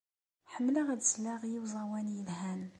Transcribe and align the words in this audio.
Ḥemmleɣ 0.53 0.87
ad 0.89 1.01
sleɣ 1.05 1.39
i 1.45 1.55
uẓawan 1.63 2.07
yelhan. 2.15 2.61